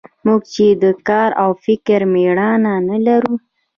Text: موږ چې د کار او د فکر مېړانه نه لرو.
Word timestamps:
موږ 0.25 0.41
چې 0.53 0.65
د 0.83 0.85
کار 1.07 1.29
او 1.43 1.49
د 1.55 1.59
فکر 1.65 1.99
مېړانه 2.13 2.73
نه 2.89 2.97
لرو. 3.05 3.35